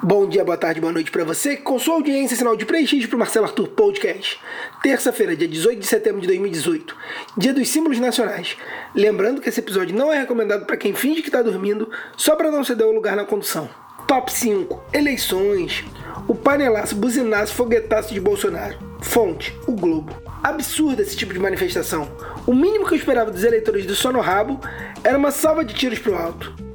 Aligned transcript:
Bom 0.00 0.28
dia, 0.28 0.44
boa 0.44 0.56
tarde, 0.56 0.80
boa 0.80 0.92
noite 0.92 1.10
para 1.10 1.24
você 1.24 1.56
com 1.56 1.76
sua 1.76 1.94
audiência 1.94 2.36
sinal 2.36 2.54
de 2.54 2.64
prestígio 2.64 3.08
para 3.08 3.16
o 3.16 3.18
Marcelo 3.18 3.46
Arthur 3.46 3.66
Podcast. 3.66 4.40
Terça-feira, 4.80 5.34
dia 5.34 5.48
18 5.48 5.80
de 5.80 5.86
setembro 5.86 6.20
de 6.20 6.28
2018, 6.28 6.96
dia 7.36 7.52
dos 7.52 7.68
símbolos 7.68 7.98
nacionais. 7.98 8.56
Lembrando 8.94 9.40
que 9.40 9.48
esse 9.48 9.58
episódio 9.58 9.96
não 9.96 10.12
é 10.12 10.20
recomendado 10.20 10.66
para 10.66 10.76
quem 10.76 10.94
finge 10.94 11.20
que 11.20 11.28
está 11.28 11.42
dormindo, 11.42 11.90
só 12.16 12.36
para 12.36 12.48
não 12.48 12.62
ceder 12.62 12.86
o 12.86 12.92
lugar 12.92 13.16
na 13.16 13.24
condução. 13.24 13.68
Top 14.06 14.32
5: 14.32 14.80
Eleições. 14.92 15.84
O 16.28 16.34
panelaço, 16.34 16.94
buzinaço, 16.94 17.54
foguetaço 17.54 18.14
de 18.14 18.20
Bolsonaro. 18.20 18.78
Fonte: 19.00 19.58
O 19.66 19.72
Globo. 19.72 20.16
Absurdo 20.44 21.02
esse 21.02 21.16
tipo 21.16 21.34
de 21.34 21.40
manifestação. 21.40 22.08
O 22.46 22.54
mínimo 22.54 22.86
que 22.86 22.94
eu 22.94 22.98
esperava 22.98 23.32
dos 23.32 23.42
eleitores 23.42 23.84
do 23.84 23.96
Sono 23.96 24.20
Rabo 24.20 24.60
era 25.02 25.18
uma 25.18 25.32
salva 25.32 25.64
de 25.64 25.74
tiros 25.74 25.98
pro 25.98 26.16
alto. 26.16 26.67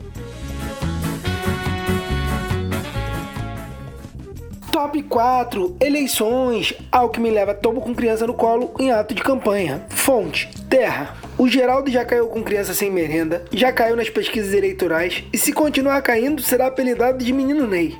Top 4.84 5.02
4. 5.02 5.78
Eleições. 5.80 6.73
Alckmin 6.92 7.30
leva 7.30 7.54
tombo 7.54 7.80
com 7.80 7.96
criança 7.96 8.28
no 8.28 8.34
colo 8.34 8.73
em 8.78 8.92
ato 8.92 9.14
de 9.14 9.23
campanha. 9.23 9.86
Fonte. 9.88 10.50
Terra. 10.70 11.16
O 11.38 11.48
Geraldo 11.48 11.90
já 11.90 12.04
caiu 12.04 12.28
com 12.28 12.44
criança 12.44 12.73
sem 12.73 12.92
merenda, 12.92 13.46
já 13.50 13.72
caiu 13.72 13.96
nas 13.96 14.09
pesquisas 14.09 14.54
eleitorais 14.54 15.23
e 15.32 15.38
se 15.38 15.54
continuar 15.54 16.02
caindo 16.02 16.42
será 16.42 16.68
apelidado 16.68 17.23
de 17.23 17.32
Menino 17.32 17.66
Ney. 17.66 17.98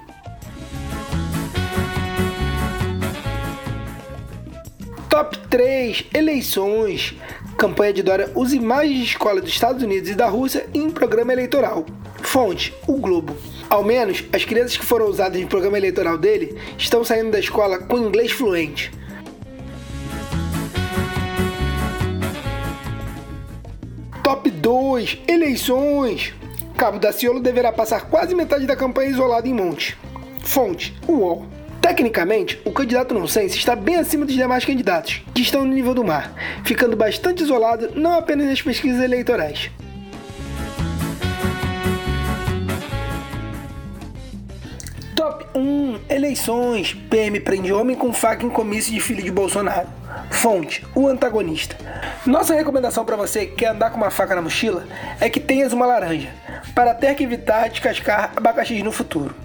Top 5.10 5.38
3. 5.50 6.08
Eleições. 6.14 7.16
Campanha 7.64 7.94
de 7.94 8.04
Dória 8.04 8.30
usa 8.36 8.58
imagens 8.58 8.98
de 8.98 9.06
escola 9.06 9.40
dos 9.40 9.50
Estados 9.50 9.82
Unidos 9.82 10.10
e 10.10 10.16
da 10.16 10.28
Rússia 10.28 10.68
em 10.74 10.90
programa 10.90 11.32
eleitoral. 11.32 11.86
Fonte: 12.22 12.76
O 12.86 12.98
Globo. 12.98 13.38
Ao 13.70 13.82
menos, 13.82 14.22
as 14.34 14.44
crianças 14.44 14.76
que 14.76 14.86
foram 14.86 15.06
usadas 15.06 15.40
no 15.40 15.48
programa 15.48 15.78
eleitoral 15.78 16.18
dele 16.18 16.60
estão 16.78 17.06
saindo 17.06 17.32
da 17.32 17.40
escola 17.40 17.78
com 17.78 17.98
inglês 17.98 18.34
fluente. 18.34 18.92
Top 24.22 24.52
2: 24.52 25.20
Eleições. 25.26 26.34
Cabo 26.78 27.00
Daciolo 27.00 27.40
deverá 27.40 27.72
passar 27.72 28.10
quase 28.10 28.36
metade 28.36 28.66
da 28.66 28.76
campanha 28.76 29.12
isolado 29.12 29.48
em 29.48 29.54
Monte. 29.54 29.98
Fonte: 30.44 30.94
UOL. 31.08 31.46
Tecnicamente, 31.84 32.62
o 32.64 32.72
candidato 32.72 33.14
nonsense 33.14 33.58
está 33.58 33.76
bem 33.76 33.98
acima 33.98 34.26
dos 34.26 34.34
demais 34.34 34.64
candidatos, 34.64 35.22
que 35.36 35.42
estão 35.42 35.66
no 35.66 35.74
nível 35.74 35.94
do 35.94 36.02
mar, 36.02 36.34
ficando 36.64 36.96
bastante 36.96 37.44
isolado 37.44 37.92
não 37.94 38.14
apenas 38.14 38.48
nas 38.48 38.62
pesquisas 38.62 39.04
eleitorais. 39.04 39.70
Top 45.14 45.46
1 45.54 46.00
Eleições. 46.10 46.94
PM 47.10 47.42
prende 47.42 47.74
homem 47.74 47.98
com 47.98 48.14
faca 48.14 48.46
em 48.46 48.50
comício 48.50 48.94
de 48.94 49.02
filho 49.02 49.22
de 49.22 49.30
Bolsonaro. 49.30 49.90
Fonte: 50.32 50.88
O 50.96 51.06
antagonista. 51.06 51.76
Nossa 52.26 52.56
recomendação 52.56 53.04
para 53.04 53.18
você 53.18 53.46
que 53.46 53.56
quer 53.56 53.72
andar 53.72 53.90
com 53.90 53.98
uma 53.98 54.10
faca 54.10 54.34
na 54.34 54.42
mochila 54.42 54.88
é 55.20 55.30
que 55.30 55.42
tenhas 55.42 55.74
uma 55.74 55.86
laranja, 55.86 56.30
para 56.74 56.94
ter 56.94 57.14
que 57.14 57.26
evitar 57.26 57.68
descascar 57.68 58.32
abacaxi 58.38 58.82
no 58.82 58.92
futuro. 58.94 59.36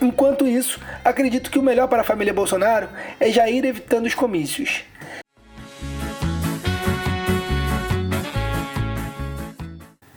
Enquanto 0.00 0.46
isso, 0.46 0.80
acredito 1.04 1.50
que 1.50 1.58
o 1.58 1.62
melhor 1.62 1.88
para 1.88 2.02
a 2.02 2.04
família 2.04 2.32
Bolsonaro 2.32 2.88
é 3.18 3.30
já 3.30 3.48
ir 3.48 3.64
evitando 3.64 4.06
os 4.06 4.14
comícios. 4.14 4.84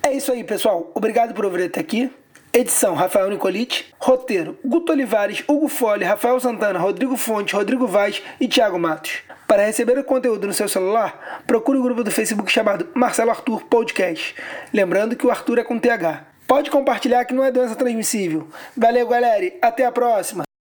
É 0.04 0.14
isso 0.14 0.32
aí, 0.32 0.44
pessoal. 0.44 0.92
Obrigado 0.94 1.34
por 1.34 1.46
ouvir 1.46 1.64
até 1.64 1.80
aqui. 1.80 2.12
Edição 2.54 2.96
Rafael 2.96 3.30
Nicolite. 3.30 3.94
Roteiro 3.98 4.60
Guto 4.66 4.92
Olivares, 4.92 5.44
Hugo 5.48 5.70
Fole, 5.70 6.04
Rafael 6.04 6.38
Santana, 6.40 6.80
Rodrigo 6.80 7.16
Fonte, 7.16 7.56
Rodrigo 7.56 7.88
Vaz 7.88 8.22
e 8.42 8.48
Thiago 8.48 8.78
Matos. 8.78 9.20
Para 9.48 9.66
receber 9.66 9.98
o 9.98 10.04
conteúdo 10.04 10.48
no 10.48 10.54
seu 10.54 10.68
celular, 10.68 11.44
procure 11.48 11.78
o 11.78 11.84
grupo 11.84 12.04
do 12.04 12.12
Facebook 12.12 12.52
chamado 12.52 12.90
Marcelo 12.94 13.32
Arthur 13.32 13.64
Podcast. 13.66 14.36
Lembrando 14.74 15.16
que 15.16 15.26
o 15.26 15.32
Arthur 15.32 15.60
é 15.60 15.64
com 15.64 15.80
TH. 15.80 16.31
Pode 16.52 16.70
compartilhar 16.70 17.24
que 17.24 17.34
não 17.34 17.46
é 17.46 17.50
doença 17.50 17.78
transmissível. 17.78 18.46
Valeu, 18.76 19.08
galera. 19.08 19.54
Até 19.62 19.86
a 19.86 19.92
próxima. 19.92 20.44